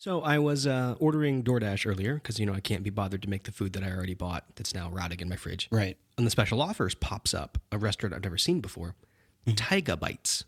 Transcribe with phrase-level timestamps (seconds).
[0.00, 3.28] So I was uh, ordering DoorDash earlier because you know I can't be bothered to
[3.30, 5.68] make the food that I already bought that's now rotting in my fridge.
[5.72, 5.96] Right.
[6.16, 8.94] And the special offers pops up a restaurant I've never seen before,
[9.46, 10.44] Tyga Bites.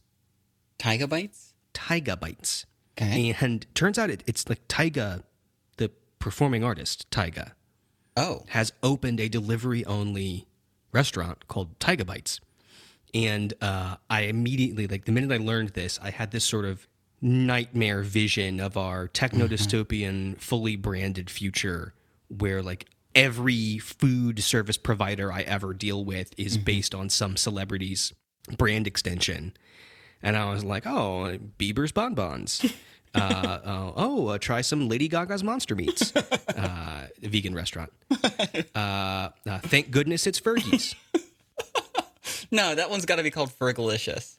[0.78, 1.52] Tiger bites.
[1.74, 2.64] Tyga Bites.
[3.00, 3.34] Okay.
[3.40, 5.24] And turns out it, it's like Tyga,
[5.76, 7.52] the performing artist Tyga,
[8.16, 8.44] Oh.
[8.48, 10.46] has opened a delivery only
[10.92, 12.40] restaurant called Tyga Bites.
[13.12, 16.86] And uh, I immediately, like the minute I learned this, I had this sort of
[17.22, 21.94] nightmare vision of our techno dystopian, fully branded future
[22.28, 28.12] where like every food service provider I ever deal with is based on some celebrity's
[28.56, 29.54] brand extension.
[30.22, 32.64] And I was like, oh, Bieber's bonbons.
[33.14, 36.14] uh, oh, oh uh, try some Lady Gaga's Monster Meats,
[36.56, 37.92] uh, vegan restaurant.
[38.74, 40.94] Uh, uh, thank goodness it's Fergie's.
[42.52, 44.36] No, that one's got to be called Fergalicious.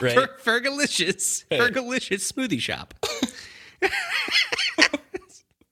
[0.04, 0.14] right.
[0.14, 2.94] Fer- Fergalicious, Fergalicious smoothie shop.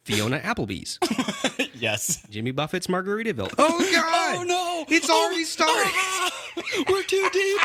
[0.04, 0.98] Fiona Applebee's,
[1.74, 2.22] yes.
[2.30, 3.52] Jimmy Buffett's Margaritaville.
[3.58, 4.36] Oh God!
[4.38, 4.86] Oh no!
[4.88, 5.92] It's already started.
[5.94, 6.30] Ah!
[6.88, 7.60] We're too deep.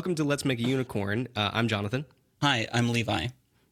[0.00, 1.28] Welcome to Let's Make a Unicorn.
[1.36, 2.06] Uh, I'm Jonathan.
[2.40, 3.26] Hi, I'm Levi.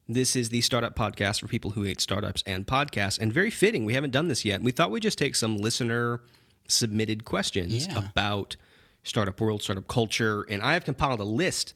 [0.06, 3.18] This is the startup podcast for people who hate startups and podcasts.
[3.18, 4.60] And very fitting, we haven't done this yet.
[4.60, 6.20] We thought we'd just take some listener
[6.68, 8.00] submitted questions Yeah.
[8.10, 8.56] about
[9.04, 10.42] startup world, startup culture.
[10.50, 11.72] And I have compiled a list,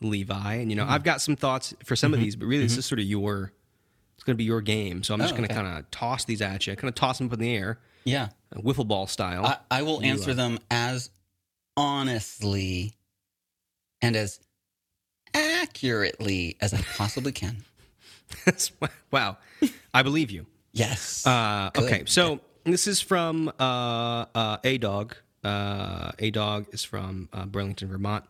[0.00, 0.54] Levi.
[0.54, 2.84] And, you know, I've got some thoughts for some of these, but really, this is
[2.84, 3.52] sort of your,
[4.16, 5.04] it's going to be your game.
[5.04, 5.62] So I'm just Oh, going to okay.
[5.62, 8.30] kind of toss these at you, kind of toss them up in the air, Yeah.
[8.52, 9.46] uh, wiffle ball style.
[9.46, 11.10] I, I will answer them as
[11.76, 12.94] honestly
[14.04, 14.38] and as
[15.32, 17.64] accurately as I possibly can.
[19.10, 19.38] wow.
[19.92, 20.46] I believe you.
[20.72, 21.26] Yes.
[21.26, 25.16] Uh, okay, so this is from uh, uh, A Dog.
[25.42, 28.24] Uh, A Dog is from uh, Burlington, Vermont.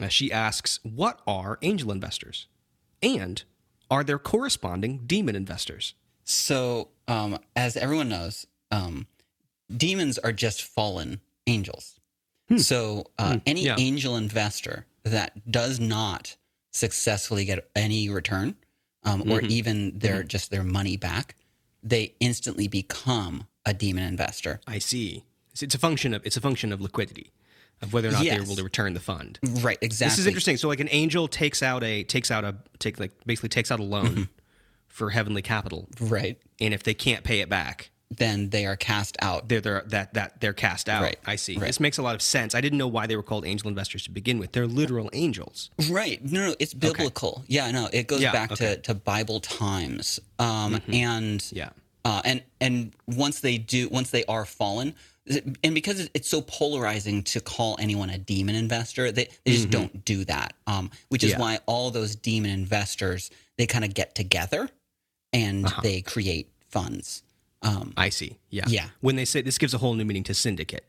[0.00, 2.46] Uh, she asks, "What are angel investors,
[3.02, 3.42] and
[3.90, 5.94] are there corresponding demon investors?"
[6.24, 9.06] So, um, as everyone knows, um,
[9.74, 12.00] demons are just fallen angels.
[12.58, 13.76] So, uh, any yeah.
[13.78, 16.36] angel investor that does not
[16.70, 18.56] successfully get any return,
[19.04, 21.34] um, or even their just their money back,
[21.82, 24.60] they instantly become a demon investor.
[24.66, 25.24] I see.
[25.52, 27.32] It's, it's a function of it's a function of liquidity,
[27.80, 28.34] of whether or not Yes.
[28.36, 29.38] they're able to return the fund.
[29.42, 29.78] Right?
[29.80, 30.10] Exactly.
[30.12, 30.56] This is interesting.
[30.56, 33.80] So, like an angel takes out a takes out a take like basically takes out
[33.80, 34.22] a loan Mm-hmm.
[34.88, 36.38] for heavenly capital, Right.
[36.60, 39.48] and if they can't pay it back, Then they are cast out.
[39.48, 41.02] they're, they're that that they're cast out.
[41.02, 41.56] Right, I see.
[41.56, 41.66] right.
[41.66, 42.54] This makes a lot of sense.
[42.54, 44.52] I didn't know why they were called angel investors to begin with.
[44.52, 45.70] They're literal angels.
[45.90, 46.22] Right.
[46.24, 47.44] No, no, it's biblical.
[47.46, 48.64] Yeah, no, it goes Yeah, back okay.
[48.72, 48.74] Mm-hmm.
[48.74, 50.20] to, to Bible times.
[50.38, 51.70] Um, and Yeah.
[52.04, 54.94] uh, and and once they do, once they are fallen,
[55.64, 60.04] and because it's so polarizing to call anyone a demon investor, they, they just don't
[60.04, 60.52] do that.
[60.66, 61.40] Um, which is Mm-hmm.
[61.40, 61.44] Yeah.
[61.46, 64.68] why all those demon investors they kind of get together
[65.32, 65.80] and Uh-huh.
[65.82, 67.22] they create funds.
[67.62, 68.38] Um, I see.
[68.50, 68.64] Yeah.
[68.66, 68.88] Yeah.
[69.00, 70.84] When they say this gives a whole new meaning to syndicate.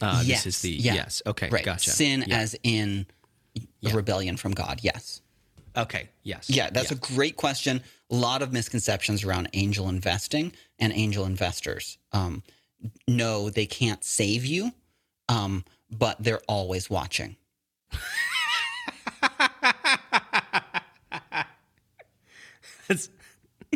[0.00, 0.94] Uh, yes, This is the yeah.
[0.94, 1.20] yes.
[1.26, 1.48] Okay.
[1.50, 1.64] right.
[1.64, 1.90] Gotcha.
[1.90, 2.38] Sin Yeah.
[2.38, 3.06] as in
[3.84, 4.80] a rebellion from God.
[4.82, 5.20] Yes.
[5.76, 6.08] Okay.
[6.22, 6.48] Yes.
[6.48, 7.82] Yeah, that's a great question.
[8.10, 11.98] A lot of misconceptions around angel investing and angel investors.
[12.12, 12.42] Um,
[13.06, 14.72] no, they can't save you,
[15.28, 17.36] um, but they're always watching.
[22.88, 23.08] That's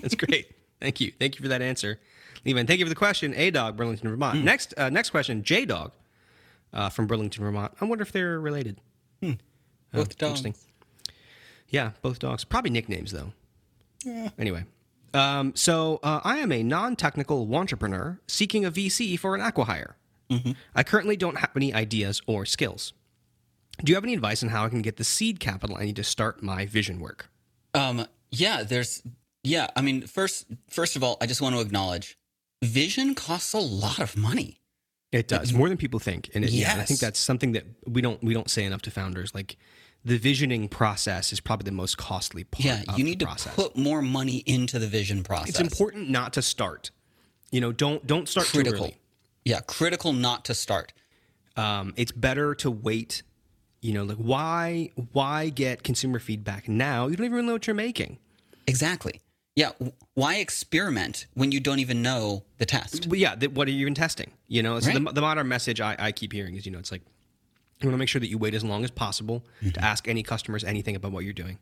[0.02, 0.50] that's great.
[0.80, 1.12] Thank you.
[1.18, 1.98] Thank you for that answer,
[2.44, 2.66] Levan.
[2.66, 3.32] Thank you for the question.
[3.34, 4.38] A dog, Burlington, Vermont.
[4.38, 4.44] Hmm.
[4.44, 5.42] Next, uh, next question.
[5.42, 5.92] J dog,
[6.72, 7.72] uh, from Burlington, Vermont.
[7.80, 8.80] I wonder if they're related.
[9.20, 9.36] Both
[9.94, 10.52] Oh, interesting.
[10.52, 10.66] dogs.
[11.68, 12.44] Yeah, both dogs.
[12.44, 13.32] Probably nicknames though.
[14.04, 14.30] Yeah.
[14.38, 14.64] Anyway,
[15.14, 19.94] um, so uh, I am a non-technical entrepreneur seeking a VC for an acquihire.
[20.74, 22.92] I currently don't have any ideas or skills.
[23.84, 25.94] Do you have any advice on how I can get the seed capital I need
[25.96, 27.30] to start my vision work?
[27.72, 29.00] Um, yeah, there's
[29.44, 29.68] yeah.
[29.76, 32.18] I mean, first first of all, I just want to acknowledge,
[32.62, 34.60] vision costs a lot of money.
[35.12, 38.02] It does more than people think, and, it, yeah, I think that's something that we
[38.02, 39.32] don't we don't say enough to founders.
[39.32, 39.56] Like
[40.04, 42.64] the visioning process is probably the most costly part.
[42.64, 45.50] Yeah, of you need to put more money into the vision process.
[45.50, 46.90] It's important not to start.
[47.52, 48.86] You know, don't don't start too critical.
[48.86, 48.96] early.
[49.44, 50.92] Yeah, critical not to start.
[51.56, 53.22] um, it's better to wait.
[53.80, 57.06] You know, like why why get consumer feedback now?
[57.06, 58.18] You don't even know what you're making.
[58.66, 59.20] Exactly.
[59.56, 59.70] Yeah.
[60.14, 63.08] Why experiment when you don't even know the test?
[63.08, 64.30] But yeah, th- what are you even testing?
[64.48, 65.14] You know, so the, Right.
[65.14, 67.02] the modern message I, I keep hearing is, you know, it's like
[67.80, 70.22] you want to make sure that you wait as long as possible to ask any
[70.22, 71.58] customers anything about what you're doing,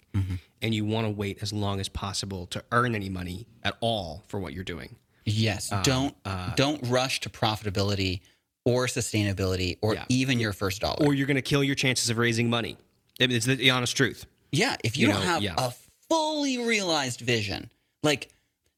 [0.62, 4.22] and you want to wait as long as possible to earn any money at all
[4.28, 4.96] for what you're doing.
[5.24, 5.72] Yes.
[5.72, 8.20] Um, don't uh, don't rush to profitability
[8.64, 10.04] or sustainability or Yeah.
[10.08, 11.04] even your first dollar.
[11.04, 12.76] Or you're going to kill your chances of raising money.
[13.20, 14.26] I mean, It's the, the honest truth.
[14.52, 14.76] yeah.
[14.84, 15.54] If you, you don't know, have yeah.
[15.58, 15.72] a
[16.08, 17.70] fully realized vision,
[18.02, 18.28] like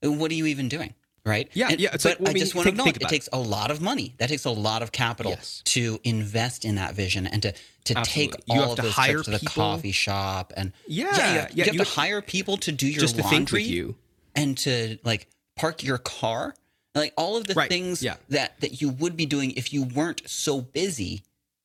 [0.02, 0.94] what are you even doing?
[1.26, 1.48] Right.
[1.54, 3.06] Yeah, And- yeah, it's but like- well, I I mean, just want to think- know
[3.06, 4.14] it takes a lot of money.
[4.18, 5.62] That takes a lot of capital Yes.
[5.66, 7.52] to invest in that vision and to
[7.84, 8.44] to take Absolutely.
[8.48, 11.10] all You have of to those hire trips to the coffee shop and Yeah, yeah,
[11.10, 13.52] you have, yeah, you have to hire people to do your Just to laundry think
[13.52, 13.96] with you.
[14.34, 16.54] and to like park your car
[16.94, 18.16] like all of the Right, things yeah.
[18.28, 21.22] that that you would be doing if you weren't so busy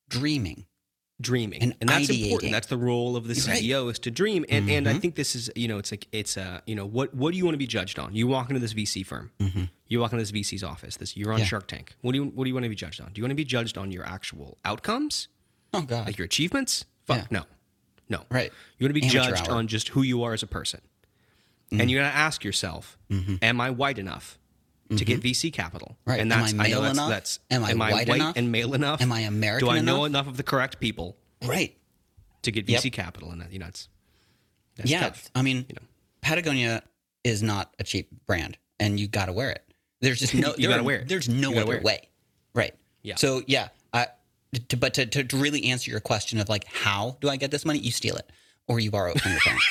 [0.10, 0.66] dreaming
[1.22, 2.24] dreaming And and, that's ideating.
[2.24, 3.62] important that's the role of the Right.
[3.62, 3.72] Mm-hmm.
[3.72, 6.38] ceo is to dream and and i think this is you know it's like it's
[6.38, 8.60] uh you know what what do you want to be judged on you walk into
[8.62, 9.30] this vc firm
[9.88, 11.42] you walk into this vc's office this you're on Mm-hmm.
[11.44, 11.46] Yeah.
[11.48, 13.24] shark tank what do you what do you want to be judged on do you
[13.24, 15.28] want to be judged on your actual outcomes
[15.74, 17.26] oh god like your achievements fuck Yeah.
[17.32, 17.44] no
[18.10, 18.52] no Right.
[18.78, 19.48] you want to be Amateur judged hour.
[19.48, 19.54] Mm-hmm.
[19.58, 20.80] on just who you are as a person
[21.72, 22.98] and you got to ask yourself
[23.42, 24.40] am i white enough
[24.98, 25.28] to get mm-hmm.
[25.28, 26.20] VC capital, Right.
[26.20, 27.10] And Am I that's male know that's, enough?
[27.10, 28.36] that's Am I white white enough?
[28.38, 29.02] and male enough?
[29.02, 30.08] Am I American Do I know enough?
[30.24, 31.16] enough of the correct people
[31.46, 31.76] right
[32.42, 32.82] to get Yep.
[32.82, 33.88] VC capital, and that you know it's
[34.78, 35.30] that's yeah tough.
[35.36, 35.82] i mean you know.
[36.22, 36.82] patagonia
[37.24, 39.64] is not a cheap brand and you got to wear it
[40.02, 41.08] there's just no You there gotta are- wear it.
[41.10, 42.08] there's no other way
[42.56, 43.16] right Yeah.
[43.16, 44.08] so yeah i
[44.70, 47.52] to, but to, to, to really answer your question of like how do i get
[47.52, 48.30] this money you steal it
[48.68, 49.68] or you borrow it from your parents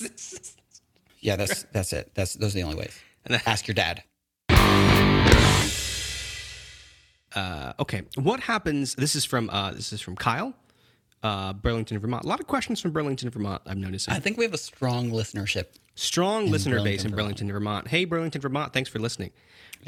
[1.20, 2.98] yeah that's that's it that's those are the only ways
[3.46, 4.02] ask your dad
[7.34, 8.94] Uh, okay, what happens?
[8.94, 10.54] This is from uh, this is from Kyle,
[11.22, 12.24] uh, Burlington, Vermont.
[12.24, 13.62] A lot of questions from Burlington, Vermont.
[13.66, 14.10] I've noticed.
[14.10, 17.88] i think we have a strong listenership strong listener base in Burlington, Vermont.
[17.88, 18.72] Hey, Burlington, Vermont.
[18.72, 19.30] Thanks for listening.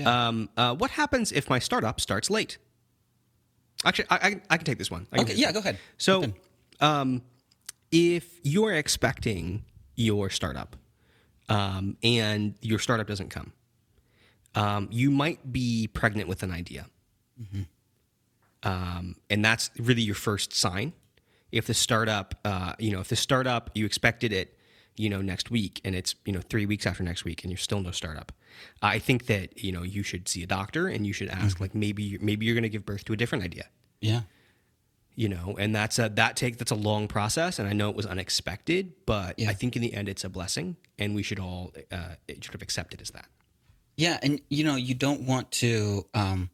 [0.04, 2.58] Um, uh, what happens if my startup starts late?
[3.84, 5.06] Actually, I, I, I can take this one.
[5.16, 6.24] Okay yeah this go ahead So,
[6.80, 7.22] um,
[7.90, 9.64] if you're expecting
[9.96, 10.76] your startup
[11.50, 13.52] um, and your startup doesn't come,
[14.54, 16.86] um, you might be pregnant with an idea.
[18.62, 20.92] Um, and that's really your first sign.
[21.52, 24.56] If the startup, uh, you know, if the startup you expected it,
[24.96, 27.58] you know, next week, and it's you know three weeks after next week, and you're
[27.58, 28.32] still no startup,
[28.82, 31.74] I think that you know you should see a doctor and you should ask like
[31.74, 33.66] maybe maybe you're going to give birth to a different idea
[34.00, 34.20] yeah
[35.16, 37.96] you know and that's a that take that's a long process and i know it
[37.96, 39.50] was unexpected but Yeah.
[39.50, 42.62] i think in the end it's a blessing and we should all uh, sort of
[42.62, 43.26] accept it as that
[43.96, 46.50] Yeah, and you know, you don't want to um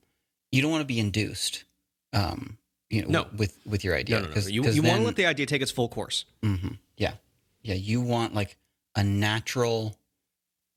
[0.52, 1.64] you don't want to be induced
[2.12, 2.58] um
[2.90, 3.26] you know No.
[3.36, 5.62] with with your idea no no no, you, you want to let the idea take
[5.62, 6.74] its full course mm-hmm.
[6.96, 7.14] Yeah.
[7.62, 8.56] Yeah, you want like
[8.94, 9.96] a natural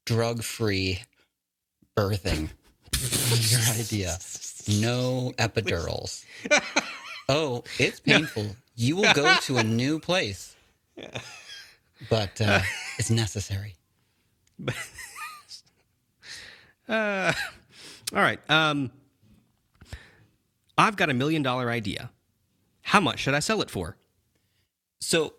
[0.05, 0.99] drug-free
[1.95, 2.49] birthing
[3.51, 4.17] your idea.
[4.81, 6.25] No epidurals.
[7.29, 8.55] oh, it's painful.
[8.75, 10.55] You will go to a new place.
[12.09, 12.61] But uh,
[12.97, 13.75] it's necessary.
[16.89, 17.33] all
[18.13, 18.89] right um
[20.77, 22.09] i've got a million dollar idea
[22.81, 23.95] how much should i sell it for
[25.01, 25.33] So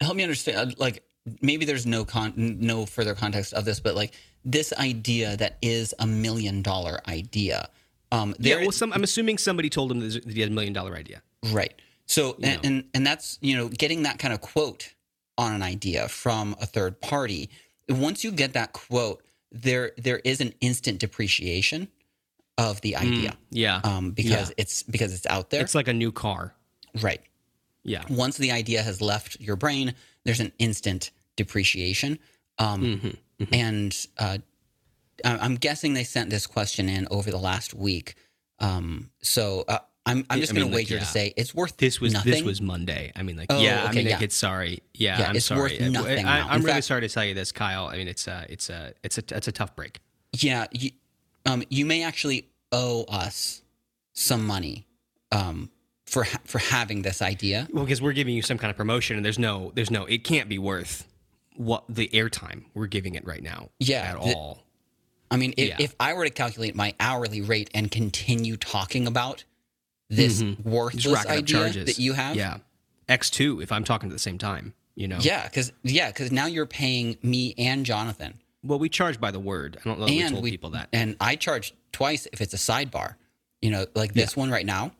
[0.00, 0.56] help me understand.
[0.72, 1.02] uh, Like
[1.40, 4.12] maybe there's no con, no further context of this, but like
[4.44, 7.68] this idea that is a million dollar idea.
[8.12, 10.94] Um, yeah well some, i'm assuming somebody told him that he had a million dollar
[10.94, 11.72] idea right.
[12.06, 14.92] So and, and and that's you know getting that kind of quote
[15.38, 17.48] on an idea from a third party.
[17.88, 21.88] Once you get that quote, there there is an instant depreciation
[22.58, 24.54] of the idea yeah um, because Yeah.
[24.62, 25.62] it's because it's out there.
[25.62, 26.54] it's like a new car
[27.00, 27.22] right.
[27.82, 32.18] yeah once the idea has left your brain, there's an instant depreciation.
[32.58, 32.82] Um,
[33.40, 34.38] Mm-hmm, And uh,
[35.24, 38.14] I'm guessing they sent this question in over the last week.
[38.58, 41.00] Um, so uh, I'm, I'm just I going to wager yeah.
[41.00, 42.32] to say it's worth This was nothing.
[42.32, 43.12] this was Monday.
[43.16, 43.82] I mean, like, Oh, yeah.
[43.84, 44.14] I okay, mean, yeah.
[44.14, 44.82] like, it's sorry.
[44.94, 45.60] Yeah, Yeah, I'm it's sorry.
[45.78, 47.86] worth nothing I, In really fact- sorry to tell you this, Kyle.
[47.86, 50.00] I mean, it's a, it's a, it's a, it's a tough break.
[50.34, 50.90] Yeah, you,
[51.46, 53.62] um, you may actually owe us
[54.12, 54.86] some money
[55.30, 55.70] um,
[56.06, 57.66] for ha- for having this idea.
[57.72, 60.24] Well, because we're giving you some kind of promotion, and there's no, there's no, it
[60.24, 61.06] can't be worth
[61.56, 63.70] what the airtime we're giving it right now.
[63.78, 64.62] Yeah, at the- all.
[65.32, 65.76] I mean, if, Yeah.
[65.80, 69.44] if I were to calculate my hourly rate and continue talking about
[70.10, 72.58] this Just worthless idea charges that you have, Yeah,
[73.08, 73.60] X two.
[73.60, 75.18] If I'm talking at the same time, you know.
[75.20, 79.40] Yeah, because yeah, because now you're paying me and Jonathan, Well, we charge by the
[79.40, 79.78] word.
[79.84, 80.04] I don't know.
[80.04, 80.88] If we and told we people that.
[80.92, 83.14] and I charge twice if it's a sidebar.
[83.62, 84.92] You know, like this one right now,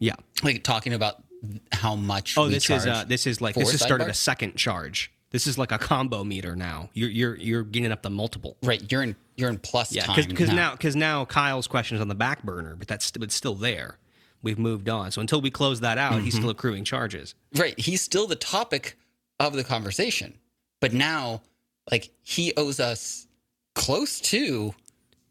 [0.00, 0.16] Yeah.
[0.42, 1.22] like talking about
[1.70, 2.36] how much.
[2.36, 5.56] Oh, this is uh, this is like this has started a second charge This is
[5.58, 6.90] like a combo meter now.
[6.92, 8.56] You're you're you're getting up the multiple.
[8.64, 8.82] Right.
[8.90, 10.54] You're in you're in plus Yeah, time because now.
[10.54, 13.98] now because now Kyle's question is on the back burner, but that's but still there.
[14.42, 15.10] We've moved on.
[15.10, 16.38] So until we close that out, he's Mm-hmm.
[16.40, 17.34] still accruing charges.
[17.56, 17.78] Right.
[17.78, 18.96] He's still the topic
[19.38, 20.34] of the conversation.
[20.80, 21.42] But now,
[21.90, 23.26] like, he owes us
[23.74, 24.74] close to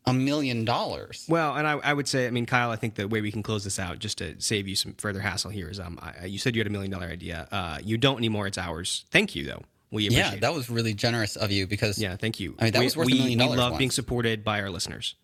[0.06, 1.26] a million dollars.
[1.28, 3.42] Well, and I, I would say, I mean, Kyle, I think the way we can
[3.44, 6.38] close this out, just to save you some further hassle here, is um, I, you
[6.38, 7.48] said you had a million dollar idea.
[7.52, 8.46] Uh, you don't anymore.
[8.46, 9.06] It's ours.
[9.10, 9.64] Thank you, though.
[9.92, 12.56] We appreciate Yeah, that was really generous of you because, Yeah, thank you.
[12.60, 14.62] I mean, that we, was worth a we, million we dollars love being supported by
[14.62, 15.16] our listeners.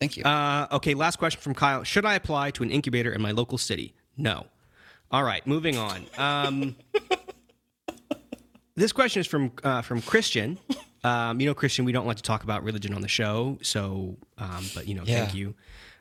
[0.00, 0.24] thank you.
[0.24, 1.82] Uh, okay, last question from Kyle.
[1.84, 3.94] Should I apply to an incubator in my local city?
[4.16, 4.46] No.
[5.10, 6.04] All right, moving on.
[6.18, 6.76] Um,
[8.74, 10.58] this question is from uh, from Christian.
[11.04, 14.16] Um, you know, Christian, we don't like to talk about religion on the show, so
[14.38, 15.54] um, but you know, thank you.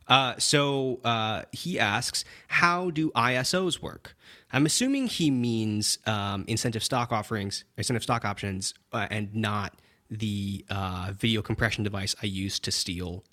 [0.07, 4.15] Uh, so uh, he asks, how do ISOs work?
[4.55, 9.73] I'm assuming he means um, incentive stock offerings, incentive stock options, uh, and not
[10.09, 13.25] the uh, video compression device I used to steal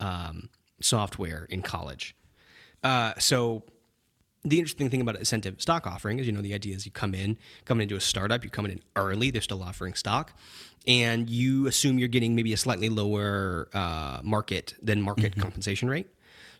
[0.00, 0.48] um,
[0.80, 2.16] software in college.
[2.82, 3.64] Uh, so
[4.44, 7.14] the interesting thing about incentive stock offering is, you know, the idea is you come
[7.14, 7.36] in,
[7.66, 10.32] coming into a startup, you're coming in early, they're still offering stock,
[10.86, 16.06] and you assume you're getting maybe a slightly lower uh, market than market compensation rate.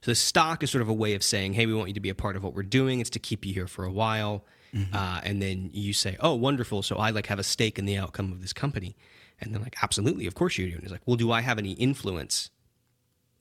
[0.03, 2.01] So the stock is sort of a way of saying, hey, we want you to
[2.01, 3.01] be a part of what we're doing.
[3.01, 4.45] It's to keep you here for a while.
[4.93, 6.83] Uh, and then you say, oh, wonderful.
[6.83, 8.97] So I like have a stake in the outcome of this company.
[9.39, 10.75] And they're like, absolutely, of course you do.
[10.75, 12.51] And he's like, well, do I have any influence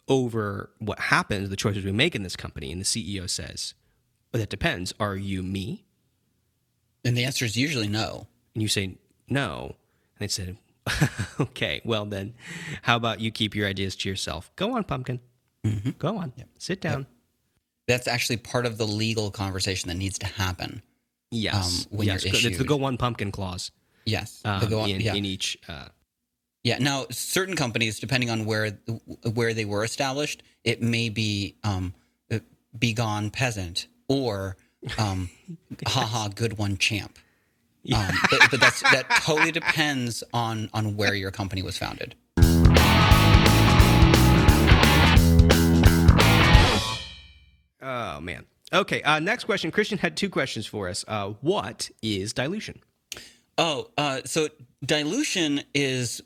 [0.08, 2.72] over what happens, the choices we make in this company?
[2.72, 3.74] And the CEO says,
[4.34, 4.94] well, that depends.
[5.00, 5.86] Are you me?
[7.04, 8.28] and the answer is usually no.
[8.54, 9.76] And you say, no.
[10.20, 10.58] And they said,
[11.40, 12.34] okay, well then,
[12.84, 14.52] how about you keep your ideas to yourself?
[14.56, 15.20] Go on, pumpkin.
[16.00, 16.34] Go on.
[16.58, 17.06] Sit down.
[17.88, 20.82] That's actually part of the legal conversation that needs to happen.
[21.30, 21.88] Yes.
[21.92, 22.26] Um, when yes.
[22.26, 23.72] you're It's the go one pumpkin clause
[24.06, 24.42] Yes.
[24.46, 25.14] um, The go on- in, yeah.
[25.16, 25.58] in each.
[25.68, 25.88] Uh,
[26.64, 26.78] Yeah.
[26.80, 28.72] Now, certain companies, depending on where
[29.34, 31.94] where they were established, it may be um,
[32.32, 32.40] uh,
[32.78, 34.58] "Be gone, peasant" or
[34.98, 35.30] um,
[35.88, 37.18] "Haha, good one, champ."
[37.92, 42.14] Um, but, but that's that totally depends on on where your company was founded.
[47.82, 48.46] Oh, man.
[48.74, 49.02] Okay.
[49.02, 49.72] Uh, next question.
[49.72, 51.04] Christian had two questions for us.
[51.08, 52.80] Uh, what is dilution?
[53.58, 54.48] Oh, uh, so
[54.86, 56.22] dilution is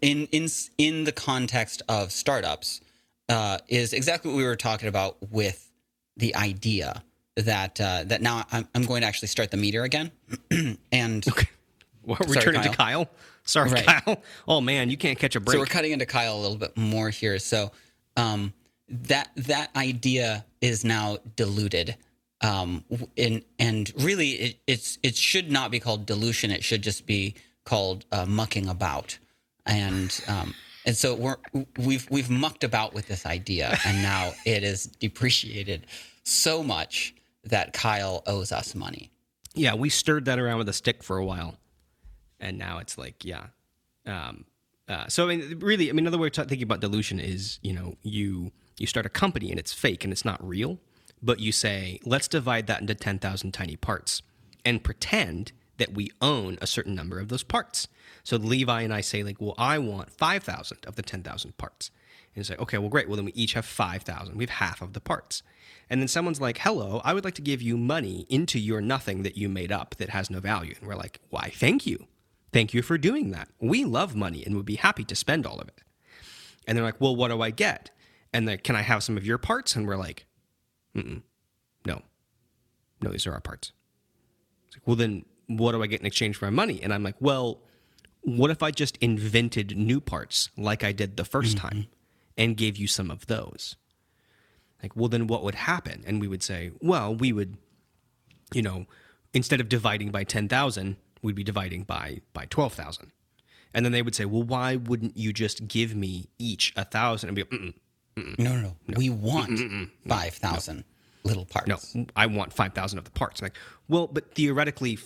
[0.00, 2.80] in in in the context of startups
[3.28, 5.68] uh, is exactly what we were talking about with
[6.16, 7.02] the idea
[7.36, 10.12] that uh, that now I'm, I'm going to actually start the meter again,
[10.92, 11.24] and
[12.04, 13.04] Well, we're Sorry, returning to Kyle.
[13.06, 13.10] Kyle.
[13.44, 13.84] Sorry, Right.
[13.86, 14.22] Kyle.
[14.46, 15.54] Oh, man, you can't catch a break.
[15.54, 17.38] so we're cutting into Kyle a little bit more here.
[17.38, 17.70] So
[18.16, 18.52] um,
[18.92, 21.96] that that idea is now diluted.
[22.40, 22.84] Um,
[23.16, 26.50] and and really, it, it's it should not be called dilution.
[26.50, 27.34] It should just be
[27.64, 29.18] called uh, mucking about.
[29.64, 31.36] And um, and so we're
[31.78, 35.86] we've we've mucked about with this idea, and now it is depreciated
[36.24, 39.10] so much that Kyle owes us money.
[39.54, 41.56] yeah, we stirred that around with a stick for a while,
[42.40, 43.46] and now it's like, yeah.
[44.06, 44.44] Um,
[44.88, 47.58] uh, so I mean, really, I mean, another way of t- thinking about dilution is,
[47.62, 50.78] you know, you you start a company and it's fake and it's not real,
[51.22, 54.22] but you say, let's divide that into ten thousand tiny parts
[54.64, 57.88] and pretend that we own a certain number of those parts.
[58.22, 61.56] So Levi and I say, like, well, I want five thousand of the ten thousand
[61.58, 61.90] parts.
[62.34, 63.08] And it's like, okay, well, great.
[63.08, 64.36] Well, then we each have 5,000.
[64.36, 65.42] We have half of the parts.
[65.90, 69.22] And then someone's like, hello, I would like to give you money into your nothing
[69.24, 70.74] that you made up that has no value.
[70.78, 72.06] And we're like, why, thank you.
[72.52, 73.48] Thank you for doing that.
[73.60, 75.82] We love money and would be happy to spend all of it.
[76.66, 77.90] And they're like, well, what do I get?
[78.32, 79.76] And then, can I have some of your parts?
[79.76, 80.26] And we're like,
[80.96, 81.22] Mm-mm,
[81.86, 82.02] no,
[83.02, 83.72] no, these are our parts.
[84.66, 86.82] It's like, well, then what do I get in exchange for my money?
[86.82, 87.60] And I'm like, well,
[88.22, 91.68] what if I just invented new parts like I did the 1st mm-hmm.
[91.68, 91.86] time
[92.36, 93.76] and gave you some of those?
[94.82, 96.02] Like, well, then what would happen?
[96.06, 97.56] And we would say, well, we would,
[98.52, 98.86] you know,
[99.32, 103.12] instead of dividing by 10,000, we'd be dividing by, by 12,000.
[103.74, 107.28] And then they would say, well, why wouldn't you just give me each a thousand?
[107.28, 107.74] And be like,
[108.16, 108.94] Mm-mm, No, no, no.
[108.96, 109.58] We want
[110.06, 110.84] five thousand
[111.24, 111.94] little parts.
[111.94, 113.40] no, I want 5,000 of the parts.
[113.40, 113.56] I'm like,
[113.88, 114.98] well, but theoretically,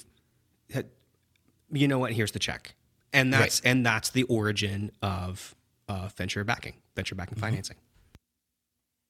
[1.70, 2.12] you know what?
[2.12, 2.74] Here's the check.
[3.12, 5.54] And that's, and that's the origin of
[5.88, 7.76] uh, venture backing, venture backing financing.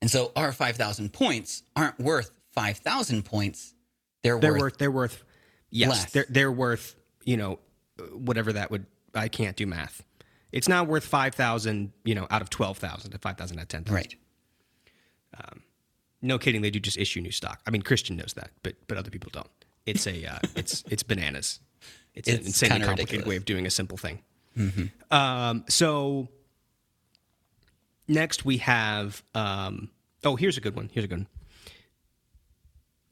[0.03, 3.75] And so our 5,000 points aren't worth 5,000 points.
[4.23, 5.25] They're, They're worth, worth, they're worth,
[5.71, 6.13] yes, less.
[6.13, 7.59] they're, they're worth, you know,
[8.13, 10.03] whatever that would, I can't do math.
[10.57, 13.95] It's not worth 5,000, you know, out of 12,000 to 5,000 out of 10,000.
[13.95, 14.15] right.
[16.23, 16.63] No kidding.
[16.63, 17.61] They do just issue new stock.
[17.67, 19.51] I mean, Christian knows that, but, but other people don't.
[19.85, 21.61] It's a, uh, it's, it's bananas.
[22.15, 23.29] It's, an insanely complicated ridiculous.
[23.29, 24.23] way of doing a simple thing.
[25.11, 26.29] Um, so
[28.09, 29.23] next we have.
[29.35, 29.91] Um,
[30.25, 30.91] oh, here's a good one.
[30.93, 31.29] Here's a good one.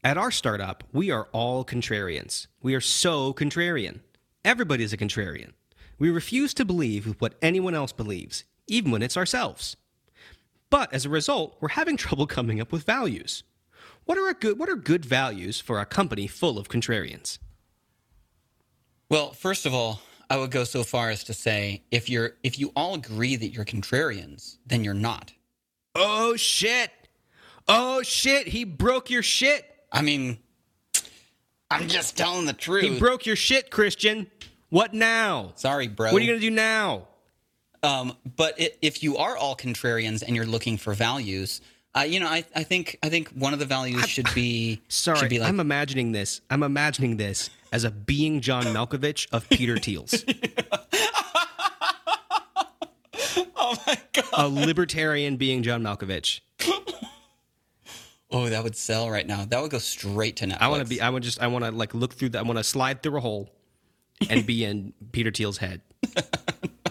[0.03, 2.47] At our startup, we are all contrarians.
[2.63, 4.01] We are so contrarian.
[4.45, 5.53] Everybody's a contrarian.
[5.99, 9.77] We refuse to believe what anyone else believes, even when it's ourselves.
[10.71, 13.45] But as a result, we're having trouble coming up with values.
[14.05, 17.39] What are a good what are good values for a company full of contrarians?
[19.09, 22.59] Well, first of all, I would go so far as to say if you're if
[22.59, 25.33] you all agree that you're contrarians, then you're not.
[25.95, 26.91] Oh shit.
[27.67, 29.65] Oh shit, he broke your shit.
[29.91, 30.39] I mean,
[31.71, 32.83] I'm just telling the truth.
[32.85, 34.31] He broke your shit, Christian.
[34.71, 35.53] What now?
[35.57, 36.13] Sorry, bro.
[36.13, 37.09] What are you going to do now?
[37.83, 41.61] Um, but i if you are all contrarians and you're looking for values,
[41.97, 45.19] uh, you know, I, I think I think one of the values should be Sorry,
[45.19, 46.41] should be like I'm imagining this.
[46.51, 50.25] I'm imagining this as a being John Malkovich of Peter Thiel's.
[53.57, 56.41] oh my god, a libertarian being John Malkovich.
[58.31, 59.45] oh that would sell right now.
[59.45, 60.57] That would go straight to Netflix.
[60.61, 61.01] I want to be.
[61.01, 61.41] I would just.
[61.41, 62.31] I want to like look through.
[62.31, 63.51] The, I want to slide through a hole,
[64.29, 65.81] and be in Peter Thiel's head,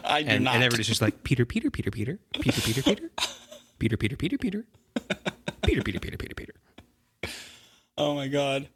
[0.03, 0.55] I do and, not.
[0.55, 3.09] and everybody's just like Peter, Peter, Peter, Peter, Peter, Peter, Peter,
[3.79, 4.63] Peter, Peter, Peter, Peter, Peter,
[5.63, 6.53] Peter, Peter, Peter, Peter, Peter.
[7.97, 8.67] oh my god,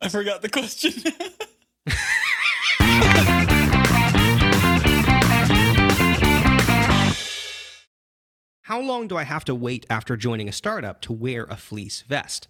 [0.00, 0.92] I forgot the question.
[8.62, 12.02] How long do I have to wait after joining a startup to wear a fleece
[12.08, 12.48] vest?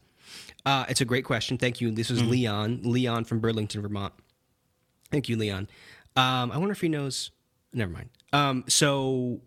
[0.66, 1.58] Uh, it's a great question.
[1.58, 1.90] Thank you.
[1.90, 2.80] This is Leon.
[2.84, 4.14] Leon from Burlington, Vermont.
[5.10, 5.68] Thank you, Leon.
[6.16, 7.30] Um, I wonder if he knows.
[7.72, 8.08] Never mind.
[8.32, 9.40] Um, so,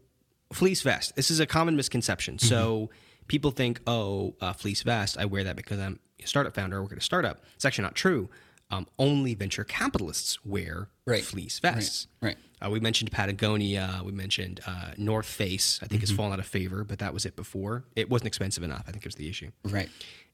[0.53, 1.15] fleece vest.
[1.15, 2.39] This is a common misconception.
[2.39, 2.89] So,
[3.27, 6.81] people think, oh, uh, fleece vest, I wear that because I'm a startup founder, I
[6.81, 7.41] work at a startup.
[7.55, 8.29] It's actually not true.
[8.69, 11.23] Um, only venture capitalists wear Right.
[11.23, 12.07] fleece vests.
[12.21, 12.37] right.
[12.61, 14.01] Uh, we mentioned Patagonia.
[14.03, 15.79] We mentioned uh, North Face.
[15.81, 16.09] I think Mm-hmm.
[16.09, 17.85] has fallen out of favor, but that was it before.
[17.95, 18.83] It wasn't expensive enough.
[18.87, 19.51] I think it was the issue.
[19.63, 19.89] Right.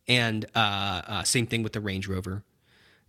[0.07, 2.43] And uh, uh, same thing with the Range Rover.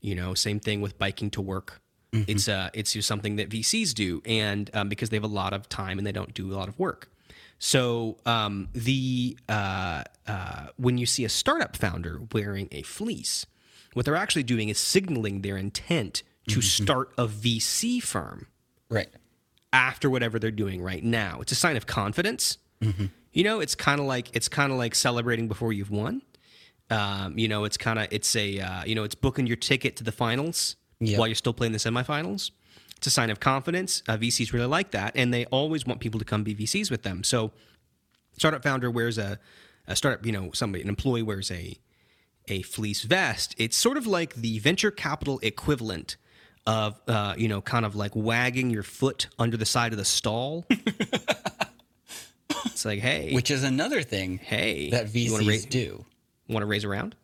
[0.00, 1.80] You know, same thing with biking to work.
[2.12, 2.30] Mm-hmm.
[2.30, 5.52] It's uh, it's just something that VCs do, and um, because they have a lot
[5.52, 7.10] of time and they don't do a lot of work.
[7.58, 13.46] So um, the uh, uh, when you see a startup founder wearing a fleece,
[13.94, 16.84] what they're actually doing is signaling their intent to Mm-hmm.
[16.84, 18.48] start a VC firm
[18.90, 19.08] Right.
[19.72, 21.38] after whatever they're doing right now.
[21.40, 22.58] It's a sign of confidence.
[23.32, 26.20] You know, it's kind of like it's kind of like celebrating before you've won.
[26.90, 29.96] Um, you know, it's kind of it's a uh, you know it's booking your ticket
[29.96, 31.18] to the finals Yep.
[31.18, 32.50] while you're still playing the semifinals.
[32.96, 34.02] It's a sign of confidence.
[34.08, 37.02] Uh, VCs really like that, and they always want people to come be VCs with
[37.02, 37.24] them.
[37.24, 37.52] So,
[38.38, 39.38] startup founder wears a,
[39.86, 41.78] a startup, you know, somebody an employee wears a
[42.48, 43.54] a fleece vest.
[43.58, 46.16] It's sort of like the venture capital equivalent
[46.66, 50.04] of uh, you know, kind of like wagging your foot under the side of the
[50.04, 50.64] stall.
[52.66, 56.04] it's like, hey, Which is another thing hey, that VCs do.
[56.48, 57.14] Want to raise around?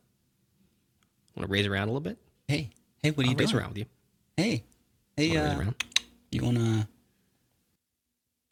[1.37, 2.19] Want to raise around a little bit?
[2.49, 2.71] Hey,
[3.03, 3.61] hey, what are I'll you raise doing?
[3.63, 3.85] around with you.
[4.37, 4.65] Hey,
[5.17, 5.85] hey, Wanna raise uh, around?
[6.31, 6.89] you wanna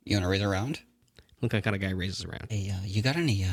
[0.05, 0.81] you wanna raise around?
[1.41, 2.47] Look like kind of guy raises around.
[2.51, 3.49] Hey, uh, you got any uh,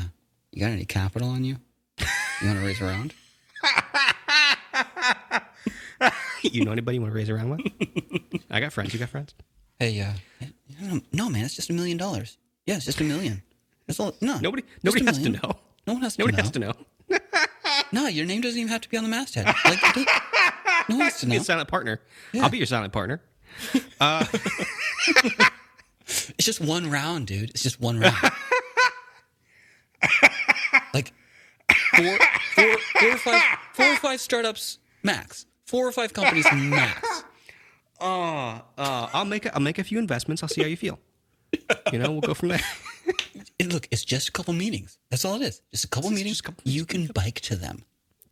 [0.52, 1.56] you got any capital on you?
[1.98, 3.14] You wanna raise around?
[6.42, 7.60] you know anybody you want to raise around with?
[8.50, 8.92] I got friends.
[8.92, 9.34] You got friends?
[9.78, 10.12] Hey, uh,
[10.80, 12.38] no, no, man, it's just a million dollars.
[12.66, 13.42] Yeah, it's just a million.
[13.86, 14.14] That's all.
[14.20, 14.64] No, Nobody.
[14.82, 15.52] Nobody has to know.
[15.86, 16.42] No one has to Nobody know.
[16.42, 16.72] has to know.
[17.92, 19.46] No, your name doesn't even have to be on the masthead.
[19.46, 20.08] Like, it
[20.88, 21.40] no one to Be know.
[21.40, 22.00] a silent partner.
[22.40, 23.20] I'll be your silent partner.
[26.08, 27.50] It's just one round, dude.
[27.50, 28.14] It's just one round.
[30.94, 31.12] like
[31.96, 32.18] four,
[32.54, 35.46] four, four or five, four or five startups max.
[35.64, 37.24] Four or five companies max.
[38.00, 40.44] Uh, I'll make a, I'll make a few investments.
[40.44, 41.00] I'll see how you feel.
[41.92, 42.60] You know, we'll go from there.
[43.76, 44.96] Look, it's just a couple meetings.
[45.10, 45.60] That's all it is.
[45.70, 46.38] Just a couple meetings.
[46.38, 47.84] just a couple- you can bike to them.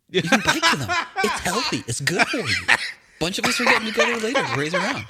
[0.09, 0.89] You can bike to them.
[1.23, 1.83] It's healthy.
[1.85, 2.55] It's good for you.
[3.19, 5.05] Bunch of us are getting together later to raise around.